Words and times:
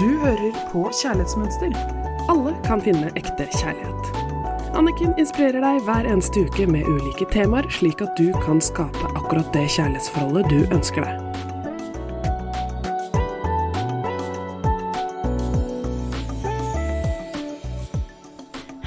Du 0.00 0.08
hører 0.16 0.54
på 0.72 0.86
Kjærlighetsmønster. 0.96 1.74
Alle 2.32 2.54
kan 2.64 2.80
finne 2.80 3.10
ekte 3.20 3.44
kjærlighet. 3.52 4.06
Anniken 4.72 5.12
inspirerer 5.20 5.60
deg 5.60 5.82
hver 5.84 6.08
eneste 6.08 6.46
uke 6.46 6.64
med 6.72 6.88
ulike 6.88 7.26
temaer, 7.28 7.68
slik 7.68 8.00
at 8.00 8.16
du 8.16 8.30
kan 8.40 8.64
skape 8.64 9.10
akkurat 9.10 9.52
det 9.52 9.66
kjærlighetsforholdet 9.76 10.48
du 10.48 10.72
ønsker 10.72 11.04
deg. 11.04 11.20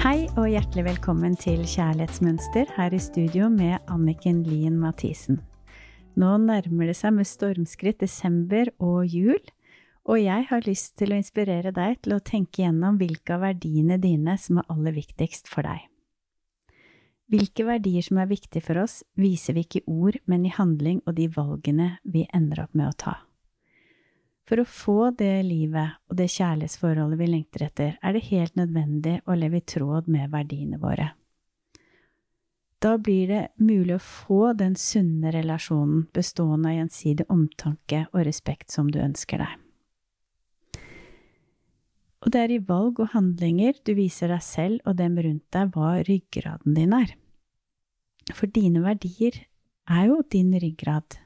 Hei 0.02 0.26
og 0.34 0.50
hjertelig 0.50 0.88
velkommen 0.90 1.38
til 1.38 1.62
Kjærlighetsmønster 1.62 2.74
her 2.74 2.90
i 2.90 2.98
studio 2.98 3.46
med 3.54 3.78
Anniken 3.86 4.42
Lien 4.50 4.82
Mathisen. 4.82 5.44
Nå 6.18 6.40
nærmer 6.42 6.90
det 6.90 6.98
seg 6.98 7.14
med 7.14 7.30
stormskritt 7.30 8.02
desember 8.02 8.74
og 8.82 9.06
jul, 9.06 9.38
og 10.04 10.20
jeg 10.20 10.46
har 10.50 10.66
lyst 10.66 10.96
til 11.00 11.12
å 11.12 11.18
inspirere 11.18 11.72
deg 11.72 12.02
til 12.04 12.16
å 12.16 12.22
tenke 12.24 12.62
gjennom 12.62 12.98
hvilke 13.00 13.36
av 13.36 13.44
verdiene 13.46 13.96
dine 14.00 14.36
som 14.40 14.60
er 14.60 14.68
aller 14.72 14.96
viktigst 14.96 15.48
for 15.48 15.64
deg. 15.64 15.86
Hvilke 17.32 17.64
verdier 17.64 18.04
som 18.04 18.20
er 18.20 18.28
viktige 18.28 18.62
for 18.66 18.82
oss, 18.82 18.98
viser 19.16 19.56
vi 19.56 19.64
ikke 19.64 19.80
i 19.80 19.86
ord, 19.88 20.18
men 20.28 20.44
i 20.44 20.52
handling 20.52 21.00
og 21.06 21.16
de 21.16 21.30
valgene 21.32 21.94
vi 22.04 22.26
ender 22.36 22.66
opp 22.66 22.76
med 22.76 22.90
å 22.90 22.98
ta. 23.00 23.14
For 24.44 24.60
å 24.60 24.68
få 24.68 25.08
det 25.16 25.38
livet 25.48 25.96
og 26.10 26.18
det 26.20 26.28
kjærlighetsforholdet 26.34 27.20
vi 27.22 27.30
lengter 27.30 27.64
etter, 27.64 27.96
er 28.04 28.12
det 28.12 28.26
helt 28.28 28.60
nødvendig 28.60 29.22
å 29.24 29.38
leve 29.40 29.62
i 29.62 29.64
tråd 29.64 30.10
med 30.12 30.28
verdiene 30.36 30.80
våre. 30.82 31.14
Da 32.84 32.98
blir 33.00 33.30
det 33.30 33.42
mulig 33.56 33.96
å 33.96 34.04
få 34.04 34.52
den 34.52 34.76
sunne 34.76 35.32
relasjonen 35.32 36.04
bestående 36.12 36.74
av 36.74 36.82
gjensidig 36.82 37.24
omtanke 37.32 38.04
og 38.12 38.26
respekt 38.28 38.74
som 38.74 38.92
du 38.92 39.00
ønsker 39.00 39.40
deg. 39.40 39.63
Og 42.24 42.32
det 42.32 42.40
er 42.40 42.54
i 42.54 42.62
valg 42.64 43.02
og 43.04 43.12
handlinger 43.12 43.76
du 43.84 43.92
viser 43.98 44.32
deg 44.32 44.40
selv 44.44 44.88
og 44.88 44.96
dem 44.96 45.18
rundt 45.20 45.44
deg 45.52 45.74
hva 45.74 45.98
ryggraden 46.08 46.76
din 46.76 46.94
er. 46.96 47.12
For 48.32 48.48
dine 48.48 48.80
verdier 48.84 49.42
er 49.92 50.06
jo 50.08 50.22
din 50.32 50.54
ryggrad. 50.56 51.18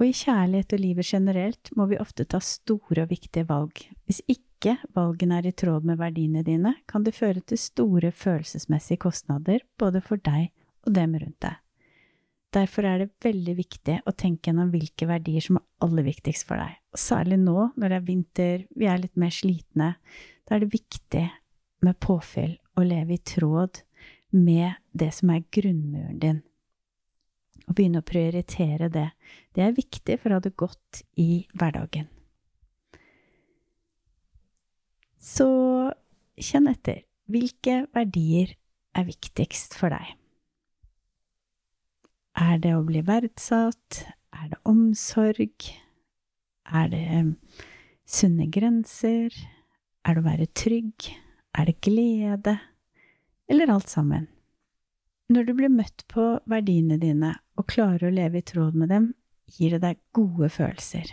Og 0.00 0.08
i 0.08 0.14
kjærlighet 0.16 0.72
og 0.74 0.80
livet 0.80 1.06
generelt 1.06 1.70
må 1.76 1.86
vi 1.90 2.00
ofte 2.00 2.24
ta 2.24 2.40
store 2.42 3.04
og 3.04 3.12
viktige 3.12 3.46
valg. 3.46 3.84
Hvis 4.08 4.22
ikke 4.26 4.78
valgene 4.96 5.38
er 5.38 5.50
i 5.50 5.54
tråd 5.54 5.84
med 5.86 6.00
verdiene 6.00 6.42
dine, 6.46 6.72
kan 6.88 7.04
det 7.04 7.14
føre 7.14 7.44
til 7.44 7.60
store 7.60 8.10
følelsesmessige 8.10 9.04
kostnader 9.04 9.62
både 9.78 10.00
for 10.02 10.18
deg 10.24 10.48
og 10.88 10.96
dem 10.96 11.14
rundt 11.20 11.40
deg. 11.44 11.60
Derfor 12.54 12.86
er 12.86 13.00
det 13.02 13.24
veldig 13.24 13.56
viktig 13.58 13.96
å 14.06 14.14
tenke 14.14 14.50
gjennom 14.50 14.70
hvilke 14.70 15.08
verdier 15.10 15.42
som 15.42 15.58
er 15.58 15.66
aller 15.82 16.06
viktigst 16.06 16.46
for 16.46 16.60
deg. 16.60 16.76
Og 16.94 17.00
særlig 17.02 17.40
nå 17.42 17.56
når 17.74 17.90
det 17.90 17.98
er 17.98 18.06
vinter, 18.06 18.64
vi 18.78 18.86
er 18.90 19.02
litt 19.02 19.18
mer 19.18 19.34
slitne, 19.34 19.94
da 20.46 20.54
er 20.54 20.62
det 20.62 20.74
viktig 20.74 21.24
med 21.84 21.98
påfyll 22.04 22.54
og 22.78 22.86
leve 22.86 23.16
i 23.16 23.22
tråd 23.26 23.82
med 24.34 24.78
det 24.94 25.10
som 25.14 25.30
er 25.34 25.46
grunnmuren 25.54 26.18
din 26.22 26.42
og 27.64 27.76
begynne 27.78 28.02
å 28.02 28.06
prioritere 28.06 28.90
det. 28.92 29.06
Det 29.56 29.62
er 29.64 29.76
viktig 29.76 30.18
for 30.20 30.32
å 30.32 30.38
ha 30.38 30.44
det 30.44 30.52
godt 30.60 31.00
i 31.20 31.46
hverdagen. 31.56 32.10
Så 35.16 35.48
kjenn 36.36 36.68
etter. 36.68 37.04
Hvilke 37.30 37.86
verdier 37.96 38.52
er 38.92 39.08
viktigst 39.08 39.78
for 39.78 39.94
deg? 39.94 40.12
Er 42.34 42.58
det 42.58 42.72
å 42.74 42.82
bli 42.82 42.98
verdsatt? 43.06 44.04
Er 44.34 44.48
det 44.50 44.58
omsorg? 44.66 45.68
Er 46.66 46.88
det 46.90 47.04
sunne 48.04 48.48
grenser? 48.50 49.34
Er 50.02 50.16
det 50.16 50.22
å 50.22 50.26
være 50.26 50.48
trygg? 50.50 51.12
Er 51.54 51.70
det 51.70 51.78
glede? 51.86 52.56
Eller 53.46 53.70
alt 53.70 53.88
sammen? 53.92 54.26
Når 55.30 55.46
du 55.46 55.52
blir 55.56 55.70
møtt 55.72 56.02
på 56.10 56.24
verdiene 56.50 56.98
dine 57.00 57.36
og 57.54 57.68
klarer 57.70 58.08
å 58.08 58.14
leve 58.14 58.42
i 58.42 58.46
tråd 58.46 58.74
med 58.76 58.90
dem, 58.90 59.12
gir 59.46 59.76
det 59.76 59.84
deg 59.84 60.00
gode 60.16 60.50
følelser. 60.50 61.06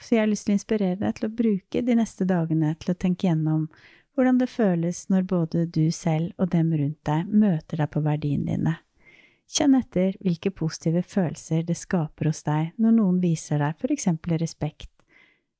Så 0.00 0.14
jeg 0.14 0.22
har 0.22 0.30
lyst 0.30 0.46
til 0.46 0.54
å 0.54 0.58
inspirere 0.60 1.00
deg 1.00 1.16
til 1.18 1.26
å 1.26 1.34
bruke 1.42 1.82
de 1.84 1.96
neste 1.98 2.24
dagene 2.28 2.72
til 2.80 2.94
å 2.94 2.96
tenke 2.96 3.26
gjennom 3.26 3.66
hvordan 4.14 4.38
det 4.40 4.48
føles 4.52 5.02
når 5.10 5.26
både 5.28 5.66
du 5.66 5.90
selv 5.92 6.32
og 6.38 6.54
dem 6.54 6.70
rundt 6.76 7.02
deg 7.08 7.28
møter 7.28 7.82
deg 7.82 7.90
på 7.92 8.04
verdiene 8.06 8.54
dine. 8.54 8.76
Kjenn 9.50 9.74
etter 9.74 10.14
hvilke 10.22 10.52
positive 10.54 11.02
følelser 11.02 11.64
det 11.66 11.74
skaper 11.78 12.30
hos 12.30 12.44
deg 12.46 12.70
når 12.78 12.94
noen 13.00 13.16
viser 13.22 13.58
deg 13.58 13.80
for 13.80 13.90
eksempel 13.90 14.36
respekt, 14.38 14.92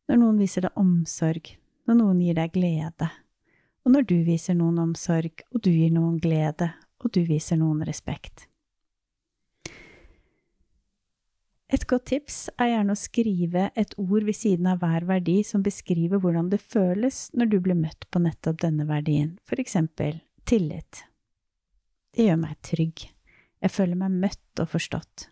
når 0.07 0.21
noen 0.21 0.39
viser 0.39 0.69
deg 0.69 0.79
omsorg, 0.79 1.57
når 1.91 1.99
noen 1.99 2.21
gir 2.23 2.39
deg 2.39 2.55
glede, 2.55 3.11
og 3.83 3.97
når 3.97 4.07
du 4.07 4.21
viser 4.29 4.55
noen 4.55 4.79
omsorg 4.85 5.43
og 5.51 5.59
du 5.65 5.73
gir 5.73 5.91
noen 5.97 6.21
glede 6.23 6.71
og 7.01 7.11
du 7.17 7.25
viser 7.27 7.59
noen 7.59 7.83
respekt. 7.89 8.47
Et 11.71 11.83
godt 11.87 12.09
tips 12.11 12.49
er 12.59 12.73
gjerne 12.73 12.95
å 12.95 12.99
skrive 12.99 13.69
et 13.79 13.93
ord 13.99 14.25
ved 14.27 14.35
siden 14.35 14.67
av 14.71 14.83
hver 14.83 15.07
verdi 15.07 15.41
som 15.47 15.63
beskriver 15.67 16.23
hvordan 16.23 16.51
det 16.51 16.63
føles 16.63 17.29
når 17.35 17.51
du 17.53 17.63
blir 17.63 17.79
møtt 17.79 18.07
på 18.11 18.23
nettopp 18.23 18.59
denne 18.63 18.87
verdien, 18.87 19.37
for 19.47 19.63
eksempel 19.63 20.19
tillit. 20.51 21.07
Det 22.15 22.27
gjør 22.27 22.43
meg 22.43 22.59
trygg. 22.67 23.11
Jeg 23.61 23.75
føler 23.75 23.99
meg 24.01 24.17
møtt 24.25 24.63
og 24.63 24.71
forstått. 24.73 25.29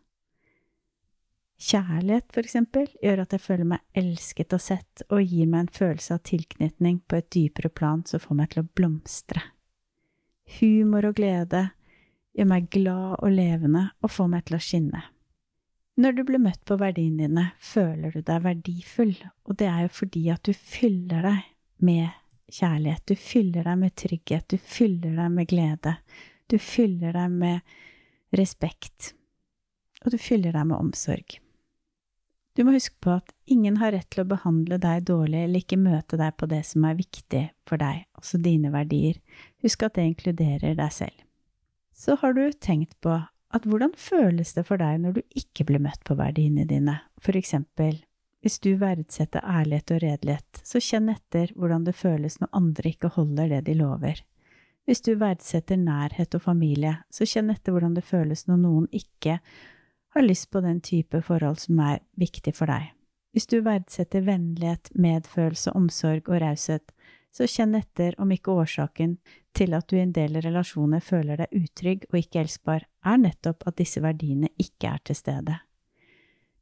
Kjærlighet, 1.58 2.28
for 2.30 2.46
eksempel, 2.46 2.86
gjør 3.02 3.24
at 3.24 3.32
jeg 3.34 3.42
føler 3.42 3.66
meg 3.66 3.98
elsket 3.98 4.54
og 4.54 4.62
sett, 4.62 5.02
og 5.10 5.24
gir 5.24 5.48
meg 5.50 5.64
en 5.64 5.72
følelse 5.74 6.14
av 6.14 6.22
tilknytning 6.28 7.00
på 7.10 7.18
et 7.18 7.30
dypere 7.34 7.70
plan 7.72 8.04
som 8.06 8.22
får 8.22 8.38
meg 8.38 8.52
til 8.52 8.62
å 8.62 8.68
blomstre. 8.78 9.42
Humor 10.60 11.10
og 11.10 11.18
glede 11.18 11.64
gjør 12.38 12.50
meg 12.52 12.68
glad 12.70 13.16
og 13.18 13.34
levende 13.34 13.88
og 13.98 14.12
får 14.14 14.30
meg 14.30 14.46
til 14.46 14.58
å 14.58 14.62
skinne. 14.62 15.02
Når 15.98 16.14
du 16.14 16.22
blir 16.28 16.38
møtt 16.38 16.62
på 16.62 16.78
verdiene 16.78 17.26
dine, 17.26 17.48
føler 17.58 18.14
du 18.14 18.22
deg 18.22 18.44
verdifull, 18.44 19.16
og 19.50 19.58
det 19.58 19.66
er 19.66 19.82
jo 19.88 19.94
fordi 19.96 20.28
at 20.30 20.46
du 20.46 20.54
fyller 20.54 21.26
deg 21.26 21.48
med 21.82 22.06
kjærlighet, 22.54 23.02
du 23.02 23.18
fyller 23.18 23.66
deg 23.66 23.80
med 23.82 23.96
trygghet, 23.98 24.46
du 24.46 24.62
fyller 24.62 25.18
deg 25.18 25.34
med 25.34 25.50
glede, 25.50 25.96
du 26.46 26.54
fyller 26.62 27.18
deg 27.18 27.34
med 27.34 27.78
respekt, 28.36 29.12
og 30.04 30.12
du 30.14 30.18
fyller 30.20 30.54
deg 30.54 30.68
med 30.68 30.78
omsorg. 30.78 31.38
Du 32.58 32.64
må 32.66 32.74
huske 32.74 32.96
på 32.98 33.12
at 33.20 33.30
ingen 33.46 33.76
har 33.78 33.92
rett 33.94 34.08
til 34.10 34.24
å 34.24 34.30
behandle 34.32 34.80
deg 34.82 35.04
dårlig 35.06 35.44
eller 35.44 35.62
ikke 35.62 35.78
møte 35.78 36.18
deg 36.18 36.34
på 36.40 36.48
det 36.50 36.64
som 36.66 36.84
er 36.88 36.98
viktig 36.98 37.44
for 37.70 37.78
deg, 37.78 38.02
altså 38.18 38.40
dine 38.42 38.72
verdier. 38.74 39.20
Husk 39.62 39.84
at 39.86 39.94
det 39.94 40.08
inkluderer 40.10 40.74
deg 40.78 40.94
selv. 40.94 41.14
Så 41.94 42.16
har 42.18 42.34
du 42.34 42.48
tenkt 42.58 42.96
på 43.04 43.14
at 43.54 43.64
hvordan 43.64 43.94
føles 43.94 44.52
det 44.56 44.66
for 44.66 44.82
deg 44.82 44.98
når 45.04 45.18
du 45.18 45.38
ikke 45.38 45.68
blir 45.70 45.82
møtt 45.82 46.02
på 46.06 46.18
verdiene 46.18 46.66
dine, 46.68 46.98
for 47.22 47.38
eksempel 47.38 48.02
hvis 48.42 48.60
du 48.62 48.72
verdsetter 48.78 49.42
ærlighet 49.42 49.92
og 49.94 50.02
redelighet, 50.04 50.60
så 50.62 50.82
kjenn 50.82 51.10
etter 51.10 51.50
hvordan 51.58 51.86
det 51.88 51.96
føles 51.98 52.38
når 52.38 52.52
andre 52.54 52.92
ikke 52.92 53.10
holder 53.16 53.50
det 53.54 53.64
de 53.66 53.74
lover. 53.80 54.20
Hvis 54.88 55.02
du 55.04 55.10
verdsetter 55.20 55.76
nærhet 55.76 56.32
og 56.32 56.40
familie, 56.40 56.94
så 57.12 57.26
kjenn 57.28 57.50
etter 57.52 57.74
hvordan 57.74 57.92
det 57.98 58.06
føles 58.08 58.46
når 58.48 58.60
noen 58.62 58.86
ikke 58.88 59.34
har 60.16 60.24
lyst 60.24 60.48
på 60.48 60.62
den 60.64 60.80
type 60.80 61.20
forhold 61.26 61.58
som 61.60 61.82
er 61.84 62.00
viktig 62.16 62.54
for 62.56 62.72
deg. 62.72 62.86
Hvis 63.36 63.50
du 63.52 63.58
verdsetter 63.66 64.24
vennlighet, 64.24 64.88
medfølelse, 64.96 65.74
omsorg 65.76 66.32
og 66.32 66.40
raushet, 66.40 66.88
så 67.28 67.44
kjenn 67.44 67.76
etter 67.76 68.16
om 68.16 68.32
ikke 68.32 68.56
årsaken 68.62 69.18
til 69.52 69.76
at 69.76 69.90
du 69.92 69.98
i 69.98 70.02
en 70.06 70.16
del 70.16 70.40
relasjoner 70.40 71.04
føler 71.04 71.42
deg 71.42 71.52
utrygg 71.60 72.08
og 72.08 72.20
ikke 72.22 72.46
elskbar, 72.46 72.88
er 73.04 73.20
nettopp 73.20 73.68
at 73.68 73.76
disse 73.84 74.00
verdiene 74.00 74.48
ikke 74.56 74.94
er 74.94 75.04
til 75.04 75.20
stede. 75.20 75.60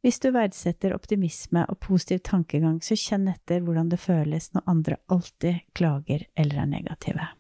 Hvis 0.03 0.19
du 0.19 0.33
verdsetter 0.35 0.99
optimisme 0.99 1.63
og 1.71 1.79
positiv 1.79 2.27
tankegang, 2.27 2.83
så 2.83 2.99
kjenn 2.99 3.31
etter 3.31 3.63
hvordan 3.63 3.95
det 3.95 4.03
føles 4.03 4.51
når 4.51 4.71
andre 4.75 5.03
alltid 5.07 5.63
klager 5.79 6.27
eller 6.35 6.65
er 6.67 6.73
negative. 6.75 7.35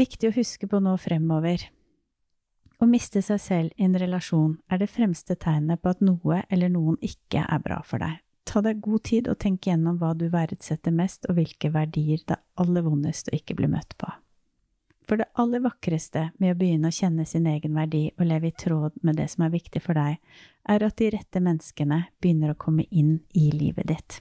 Viktig 0.00 0.30
å 0.30 0.36
huske 0.38 0.64
på 0.70 0.80
nå 0.80 0.94
fremover. 0.96 1.66
Å 2.80 2.86
miste 2.88 3.20
seg 3.20 3.40
selv 3.44 3.76
i 3.76 3.84
en 3.84 3.98
relasjon 4.00 4.54
er 4.72 4.80
det 4.80 4.88
fremste 4.88 5.36
tegnet 5.36 5.82
på 5.82 5.92
at 5.92 6.00
noe 6.00 6.40
eller 6.48 6.72
noen 6.72 6.96
ikke 7.04 7.42
er 7.44 7.60
bra 7.60 7.82
for 7.84 8.00
deg, 8.00 8.16
Ta 8.50 8.58
deg 8.66 8.80
god 8.82 9.04
tid 9.06 9.28
og 9.30 9.36
tenk 9.38 9.68
gjennom 9.68 10.00
hva 10.00 10.08
du 10.18 10.24
verdsetter 10.32 10.90
mest, 10.90 11.28
og 11.30 11.36
hvilke 11.38 11.68
verdier 11.70 12.18
det 12.26 12.34
er 12.34 12.42
aller 12.58 12.82
vondest 12.82 13.28
å 13.30 13.36
ikke 13.36 13.54
bli 13.60 13.68
møtt 13.70 13.94
på. 14.00 14.08
For 15.06 15.20
det 15.20 15.28
aller 15.38 15.62
vakreste 15.62 16.24
med 16.42 16.54
å 16.54 16.58
begynne 16.58 16.90
å 16.90 16.96
kjenne 16.96 17.26
sin 17.26 17.46
egen 17.46 17.78
verdi 17.78 18.08
og 18.16 18.26
leve 18.26 18.50
i 18.50 18.56
tråd 18.64 18.98
med 19.06 19.20
det 19.22 19.28
som 19.30 19.44
er 19.46 19.54
viktig 19.54 19.82
for 19.84 19.98
deg, 19.98 20.18
er 20.66 20.86
at 20.86 20.98
de 20.98 21.12
rette 21.14 21.42
menneskene 21.42 22.00
begynner 22.18 22.54
å 22.54 22.58
komme 22.58 22.88
inn 22.90 23.20
i 23.38 23.52
livet 23.54 23.86
ditt. 23.90 24.18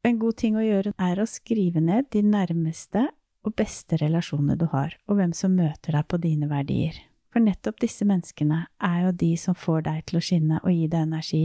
En 0.00 0.16
god 0.16 0.38
ting 0.40 0.56
å 0.56 0.64
gjøre 0.64 0.94
er 0.96 1.20
å 1.20 1.28
skrive 1.28 1.82
ned 1.84 2.08
de 2.14 2.24
nærmeste 2.24 3.04
og 3.48 3.56
beste 3.56 3.96
relasjonene 4.00 4.58
du 4.60 4.66
har, 4.72 4.94
og 5.08 5.18
hvem 5.18 5.32
som 5.36 5.56
møter 5.56 5.96
deg 5.96 6.08
på 6.08 6.20
dine 6.20 6.48
verdier. 6.50 6.96
For 7.32 7.44
nettopp 7.44 7.80
disse 7.82 8.06
menneskene 8.08 8.64
er 8.84 8.98
jo 9.06 9.14
de 9.22 9.30
som 9.40 9.56
får 9.56 9.86
deg 9.88 10.04
til 10.08 10.20
å 10.20 10.24
skinne 10.24 10.60
og 10.62 10.72
gi 10.72 10.86
deg 10.88 11.06
energi, 11.08 11.44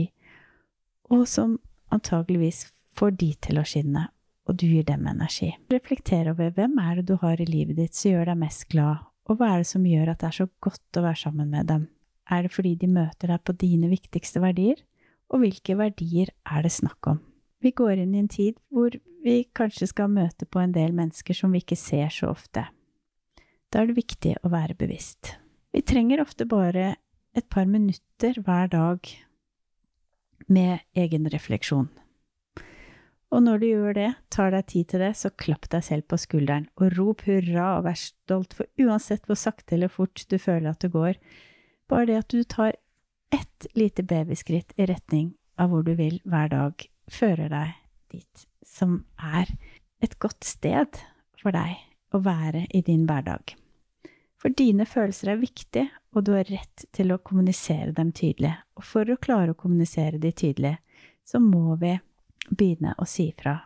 og 1.12 1.26
som 1.28 1.58
antageligvis 1.94 2.66
får 2.96 3.16
de 3.20 3.30
til 3.46 3.60
å 3.60 3.66
skinne, 3.68 4.06
og 4.44 4.58
du 4.60 4.66
gir 4.68 4.84
dem 4.88 5.06
energi. 5.08 5.54
Reflekter 5.72 6.30
over 6.32 6.52
hvem 6.56 6.78
er 6.82 7.00
det 7.00 7.08
du 7.08 7.16
har 7.20 7.40
i 7.40 7.48
livet 7.48 7.78
ditt 7.80 7.96
som 7.96 8.12
gjør 8.12 8.32
deg 8.32 8.40
mest 8.44 8.68
glad, 8.72 9.04
og 9.24 9.40
hva 9.40 9.54
er 9.54 9.62
det 9.62 9.70
som 9.70 9.84
gjør 9.88 10.12
at 10.12 10.20
det 10.20 10.30
er 10.30 10.38
så 10.42 10.48
godt 10.64 11.00
å 11.00 11.04
være 11.04 11.22
sammen 11.24 11.52
med 11.52 11.70
dem? 11.70 11.86
Er 12.32 12.44
det 12.44 12.54
fordi 12.54 12.74
de 12.80 12.88
møter 12.88 13.32
deg 13.32 13.44
på 13.44 13.56
dine 13.60 13.90
viktigste 13.92 14.40
verdier? 14.44 14.80
Og 15.32 15.40
hvilke 15.40 15.76
verdier 15.76 16.32
er 16.44 16.64
det 16.64 16.72
snakk 16.72 17.08
om? 17.12 17.20
Vi 17.64 17.72
går 17.72 17.96
inn 18.02 18.12
i 18.12 18.20
en 18.20 18.28
tid 18.28 18.58
hvor 18.68 18.92
vi 19.24 19.38
kanskje 19.56 19.88
skal 19.88 20.12
møte 20.12 20.44
på 20.44 20.60
en 20.60 20.74
del 20.74 20.92
mennesker 20.92 21.36
som 21.36 21.54
vi 21.54 21.62
ikke 21.64 21.78
ser 21.80 22.12
så 22.12 22.28
ofte. 22.34 22.66
Da 23.72 23.80
er 23.80 23.88
det 23.88 23.96
viktig 23.96 24.34
å 24.44 24.52
være 24.52 24.76
bevisst. 24.76 25.38
Vi 25.72 25.80
trenger 25.80 26.20
ofte 26.20 26.44
bare 26.44 26.94
et 27.34 27.48
par 27.48 27.64
minutter 27.64 28.36
hver 28.44 28.68
dag 28.70 29.08
med 30.46 30.84
egen 30.92 31.30
refleksjon. 31.32 31.88
Og 33.34 33.42
når 33.42 33.58
du 33.58 33.66
gjør 33.66 33.96
det, 33.96 34.10
tar 34.30 34.52
deg 34.52 34.68
tid 34.70 34.92
til 34.92 35.02
det, 35.02 35.14
så 35.18 35.32
klapp 35.32 35.66
deg 35.72 35.82
selv 35.88 36.06
på 36.06 36.20
skulderen 36.20 36.68
og 36.76 36.92
rop 36.98 37.24
hurra 37.26 37.72
og 37.78 37.88
vær 37.88 37.98
stolt, 37.98 38.54
for 38.54 38.68
uansett 38.78 39.24
hvor 39.26 39.40
sakte 39.40 39.74
eller 39.74 39.90
fort 39.90 40.28
du 40.28 40.36
føler 40.38 40.70
at 40.70 40.84
det 40.84 40.92
går, 40.94 41.16
bare 41.90 42.12
det 42.12 42.20
at 42.20 42.30
du 42.30 42.44
tar 42.44 42.76
ett 43.34 43.66
lite 43.74 44.04
babyskritt 44.06 44.76
i 44.76 44.86
retning 44.86 45.32
av 45.58 45.72
hvor 45.72 45.82
du 45.82 45.96
vil 45.98 46.20
hver 46.28 46.52
dag, 46.52 46.86
fører 47.10 47.50
deg 47.52 47.74
dit 48.14 48.46
som 48.66 49.02
er 49.18 49.50
et 50.04 50.16
godt 50.22 50.44
sted 50.46 51.00
for 51.40 51.54
deg 51.54 51.76
å 52.14 52.20
være 52.24 52.66
i 52.70 52.82
din 52.86 53.06
hverdag. 53.08 53.56
For 54.40 54.52
dine 54.52 54.84
følelser 54.84 55.32
er 55.32 55.40
viktige, 55.40 55.88
og 56.12 56.26
du 56.26 56.34
har 56.36 56.48
rett 56.50 56.84
til 56.92 57.14
å 57.14 57.20
kommunisere 57.24 57.94
dem 57.96 58.12
tydelig. 58.12 58.52
Og 58.76 58.84
for 58.84 59.08
å 59.08 59.16
klare 59.16 59.54
å 59.54 59.58
kommunisere 59.58 60.20
de 60.20 60.34
tydelig, 60.36 60.76
så 61.24 61.40
må 61.40 61.78
vi 61.80 61.94
begynne 62.50 62.92
å 63.00 63.08
si 63.08 63.30
fra. 63.38 63.56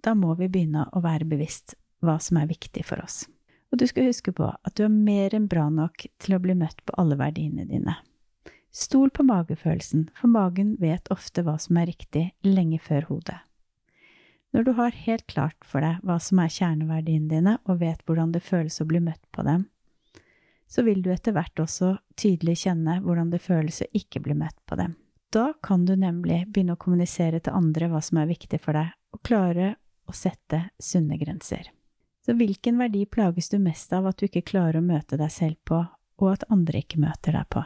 Da 0.00 0.14
må 0.14 0.36
vi 0.38 0.48
begynne 0.48 0.86
å 0.94 1.02
være 1.02 1.26
bevisst 1.28 1.74
hva 2.00 2.16
som 2.22 2.38
er 2.40 2.48
viktig 2.48 2.84
for 2.86 3.02
oss. 3.02 3.24
Og 3.70 3.82
du 3.82 3.86
skal 3.90 4.08
huske 4.08 4.32
på 4.34 4.46
at 4.46 4.76
du 4.78 4.84
er 4.86 4.94
mer 4.94 5.34
enn 5.36 5.50
bra 5.50 5.68
nok 5.70 6.06
til 6.22 6.36
å 6.36 6.40
bli 6.42 6.56
møtt 6.58 6.80
på 6.86 6.94
alle 6.98 7.18
verdiene 7.18 7.66
dine. 7.68 7.98
Stol 8.70 9.10
på 9.10 9.24
magefølelsen, 9.26 10.08
for 10.14 10.30
magen 10.30 10.76
vet 10.78 11.10
ofte 11.10 11.42
hva 11.42 11.56
som 11.58 11.78
er 11.80 11.90
riktig 11.90 12.30
lenge 12.46 12.78
før 12.78 13.08
hodet. 13.08 13.40
Når 14.54 14.66
du 14.66 14.72
har 14.78 14.94
helt 15.06 15.26
klart 15.30 15.58
for 15.66 15.82
deg 15.82 16.02
hva 16.06 16.18
som 16.22 16.40
er 16.42 16.50
kjerneverdiene 16.50 17.30
dine, 17.30 17.58
og 17.66 17.82
vet 17.82 18.02
hvordan 18.06 18.32
det 18.34 18.42
føles 18.46 18.80
å 18.82 18.86
bli 18.86 19.02
møtt 19.02 19.22
på 19.34 19.44
dem, 19.46 19.66
så 20.70 20.84
vil 20.86 21.02
du 21.02 21.10
etter 21.10 21.34
hvert 21.34 21.58
også 21.58 21.96
tydelig 22.18 22.60
kjenne 22.62 23.00
hvordan 23.02 23.32
det 23.32 23.42
føles 23.42 23.82
å 23.82 23.90
ikke 23.90 24.22
bli 24.22 24.36
møtt 24.38 24.58
på 24.70 24.78
dem. 24.78 24.94
Da 25.34 25.52
kan 25.62 25.84
du 25.86 25.96
nemlig 25.98 26.44
begynne 26.50 26.74
å 26.74 26.82
kommunisere 26.82 27.40
til 27.42 27.54
andre 27.54 27.90
hva 27.90 28.02
som 28.02 28.18
er 28.22 28.30
viktig 28.30 28.58
for 28.62 28.78
deg, 28.78 28.94
og 29.14 29.22
klare 29.26 29.74
å 30.06 30.14
sette 30.14 30.68
sunne 30.78 31.18
grenser. 31.18 31.70
Så 32.26 32.34
hvilken 32.38 32.78
verdi 32.78 33.04
plages 33.06 33.50
du 33.50 33.58
mest 33.62 33.92
av 33.94 34.06
at 34.10 34.18
du 34.18 34.26
ikke 34.26 34.46
klarer 34.46 34.78
å 34.78 34.86
møte 34.86 35.18
deg 35.18 35.30
selv 35.34 35.58
på, 35.66 35.82
og 36.20 36.32
at 36.34 36.46
andre 36.50 36.82
ikke 36.82 37.02
møter 37.02 37.34
deg 37.38 37.50
på? 37.50 37.64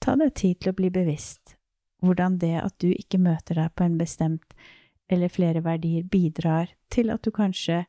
Ta 0.00 0.16
deg 0.16 0.34
tid 0.34 0.60
til 0.60 0.72
å 0.72 0.78
bli 0.78 0.90
bevisst 0.92 1.56
hvordan 2.04 2.38
det 2.38 2.54
at 2.60 2.74
du 2.82 2.90
ikke 2.92 3.18
møter 3.18 3.58
deg 3.58 3.72
på 3.74 3.86
en 3.86 3.96
bestemt 3.98 4.56
eller 5.08 5.30
flere 5.32 5.62
verdier, 5.64 6.04
bidrar 6.04 6.72
til 6.92 7.10
at 7.14 7.22
du 7.24 7.30
kanskje 7.34 7.84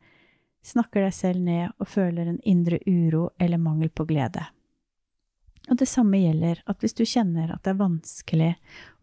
snakker 0.65 1.05
deg 1.05 1.15
selv 1.15 1.43
ned 1.43 1.73
og 1.77 1.89
føler 1.89 2.29
en 2.29 2.39
indre 2.43 2.79
uro 2.85 3.29
eller 3.39 3.61
mangel 3.61 3.89
på 3.89 4.05
glede. 4.09 4.45
Og 5.67 5.79
det 5.81 5.89
samme 5.89 6.19
gjelder 6.21 6.61
at 6.69 6.79
hvis 6.79 6.95
du 6.95 7.03
kjenner 7.03 7.51
at 7.51 7.63
det 7.65 7.73
er 7.73 7.81
vanskelig 7.81 8.53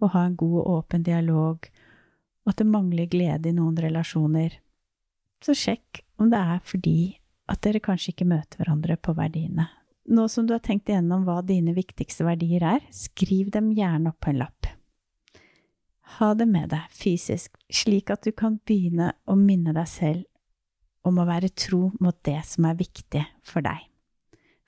å 0.01 0.09
ha 0.15 0.25
en 0.25 0.37
god 0.41 0.59
og 0.63 0.71
åpen 0.79 1.05
dialog, 1.05 1.69
og 2.45 2.53
at 2.53 2.61
det 2.61 2.69
mangler 2.69 3.11
glede 3.11 3.51
i 3.51 3.57
noen 3.57 3.77
relasjoner, 3.81 4.61
så 5.45 5.57
sjekk 5.57 6.05
om 6.21 6.31
det 6.33 6.41
er 6.41 6.61
fordi 6.65 6.99
at 7.53 7.61
dere 7.65 7.83
kanskje 7.85 8.15
ikke 8.15 8.29
møter 8.29 8.61
hverandre 8.61 8.97
på 8.97 9.13
verdiene. 9.17 9.69
Nå 10.05 10.29
som 10.29 10.47
du 10.47 10.53
har 10.53 10.61
tenkt 10.65 10.91
igjennom 10.91 11.25
hva 11.25 11.39
dine 11.47 11.73
viktigste 11.77 12.27
verdier 12.27 12.65
er, 12.75 12.85
skriv 12.93 13.49
dem 13.55 13.71
gjerne 13.73 14.13
opp 14.13 14.21
på 14.21 14.35
en 14.35 14.43
lapp. 14.43 14.69
Ha 16.19 16.35
det 16.37 16.47
med 16.47 16.69
deg 16.75 16.93
fysisk, 16.93 17.57
slik 17.73 18.13
at 18.13 18.27
du 18.27 18.33
kan 18.37 18.59
begynne 18.69 19.15
å 19.25 19.37
minne 19.39 19.73
deg 19.75 19.89
selv 19.89 21.09
om 21.09 21.19
å 21.19 21.27
være 21.29 21.51
tro 21.57 21.89
mot 22.05 22.17
det 22.25 22.41
som 22.47 22.69
er 22.69 22.79
viktig 22.79 23.25
for 23.45 23.65
deg. 23.65 23.81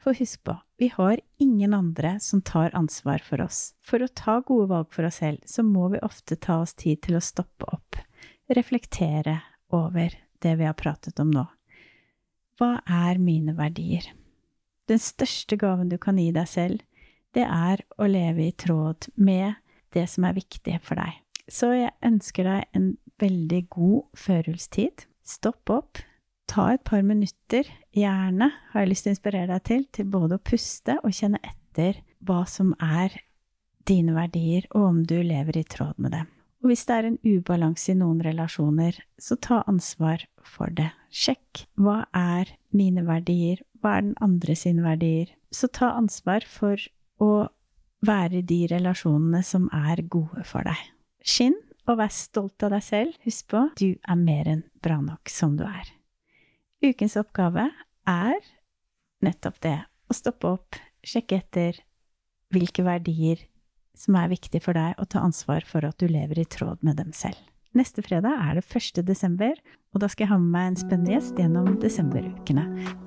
For 0.01 0.17
husk 0.17 0.43
på, 0.47 0.55
vi 0.79 0.89
har 0.95 1.21
ingen 1.43 1.75
andre 1.75 2.17
som 2.21 2.41
tar 2.41 2.75
ansvar 2.79 3.23
for 3.25 3.43
oss. 3.43 3.75
For 3.83 4.01
å 4.03 4.09
ta 4.09 4.39
gode 4.41 4.71
valg 4.71 4.93
for 4.95 5.09
oss 5.09 5.21
selv, 5.23 5.43
så 5.45 5.65
må 5.67 5.89
vi 5.93 6.03
ofte 6.05 6.37
ta 6.37 6.61
oss 6.63 6.77
tid 6.79 7.03
til 7.05 7.19
å 7.19 7.25
stoppe 7.25 7.69
opp, 7.75 7.99
reflektere 8.49 9.41
over 9.75 10.15
det 10.43 10.55
vi 10.61 10.69
har 10.69 10.79
pratet 10.79 11.19
om 11.21 11.33
nå. 11.35 11.45
Hva 12.57 12.79
er 12.87 13.19
mine 13.21 13.57
verdier? 13.59 14.07
Den 14.87 15.01
største 15.03 15.59
gaven 15.59 15.91
du 15.91 15.99
kan 15.99 16.19
gi 16.21 16.31
deg 16.35 16.49
selv, 16.51 16.83
det 17.35 17.45
er 17.45 17.83
å 17.99 18.07
leve 18.09 18.47
i 18.47 18.55
tråd 18.57 19.09
med 19.17 19.59
det 19.95 20.07
som 20.11 20.27
er 20.29 20.37
viktig 20.37 20.79
for 20.85 20.99
deg. 21.01 21.19
Så 21.51 21.73
jeg 21.77 21.95
ønsker 22.07 22.47
deg 22.47 22.77
en 22.77 22.93
veldig 23.23 23.63
god 23.73 24.19
førjulstid. 24.19 25.07
Stopp 25.27 25.73
opp, 25.73 26.01
ta 26.47 26.71
et 26.75 26.85
par 26.87 27.03
minutter, 27.07 27.69
gjerne, 27.97 28.51
har 28.73 28.85
jeg 28.85 28.93
lyst 28.93 29.07
til 29.07 29.13
å 29.13 29.17
inspirere 29.17 29.51
deg 29.53 29.67
til, 29.67 29.87
til 29.95 30.11
både 30.11 30.39
å 30.39 30.45
puste 30.53 30.99
og 31.03 31.15
kjenne 31.15 31.43
etter 31.43 32.01
hva 32.27 32.45
som 32.49 32.73
er 32.83 33.15
dine 33.87 34.15
verdier, 34.17 34.67
og 34.75 34.89
om 34.91 35.03
du 35.07 35.19
lever 35.23 35.61
i 35.61 35.67
tråd 35.67 35.99
med 36.03 36.15
dem. 36.17 36.31
Og 36.65 36.73
hvis 36.73 36.87
det 36.89 36.95
er 36.97 37.07
en 37.07 37.19
ubalanse 37.23 37.93
i 37.93 37.99
noen 37.99 38.23
relasjoner, 38.25 38.97
så 39.23 39.37
ta 39.39 39.61
ansvar 39.71 40.25
for 40.43 40.73
det. 40.75 40.89
Sjekk 41.15 41.67
hva 41.79 42.05
er 42.17 42.51
mine 42.75 43.05
verdier, 43.07 43.61
hva 43.83 43.99
er 43.99 44.09
den 44.09 44.17
andre 44.25 44.57
sine 44.59 44.85
verdier. 44.85 45.31
Så 45.55 45.71
ta 45.73 45.93
ansvar 45.97 46.47
for 46.49 46.81
å 47.23 47.49
være 48.07 48.41
i 48.41 48.47
de 48.47 48.67
relasjonene 48.71 49.43
som 49.47 49.71
er 49.75 50.05
gode 50.11 50.45
for 50.49 50.67
deg. 50.67 50.79
Skinn 51.27 51.57
og 51.87 52.01
vær 52.01 52.13
stolt 52.13 52.63
av 52.67 52.75
deg 52.75 52.85
selv. 52.85 53.17
Husk 53.27 53.49
på, 53.53 53.63
du 53.79 53.97
er 53.97 54.21
mer 54.21 54.51
enn 54.51 54.65
bra 54.85 54.99
nok 55.03 55.31
som 55.33 55.57
du 55.59 55.65
er. 55.67 55.91
Ukens 56.85 57.17
oppgave 57.19 57.71
er 58.07 58.39
nettopp 59.25 59.61
det 59.65 59.79
å 60.07 60.15
stoppe 60.15 60.51
opp, 60.59 60.79
sjekke 61.07 61.41
etter 61.41 61.81
hvilke 62.55 62.85
verdier 62.87 63.41
som 63.97 64.19
er 64.21 64.31
viktige 64.31 64.63
for 64.63 64.77
deg, 64.77 64.95
og 65.01 65.09
ta 65.11 65.23
ansvar 65.25 65.65
for 65.67 65.87
at 65.89 65.97
du 65.99 66.07
lever 66.11 66.43
i 66.43 66.49
tråd 66.53 66.85
med 66.87 67.01
dem 67.01 67.15
selv. 67.17 67.41
Neste 67.77 68.05
fredag 68.05 68.39
er 68.45 68.61
det 68.61 68.65
1. 68.69 69.03
desember, 69.09 69.57
og 69.93 70.05
da 70.05 70.09
skal 70.13 70.27
jeg 70.27 70.35
ha 70.35 70.39
med 70.41 70.53
meg 70.53 70.71
en 70.71 70.81
spennende 70.85 71.17
gjest 71.17 71.41
gjennom 71.41 71.75
desemberukene. 71.81 72.69